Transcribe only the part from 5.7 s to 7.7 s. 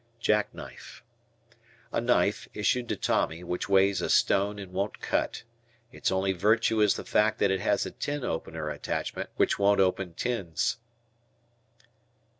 Its only virtue is the fact that it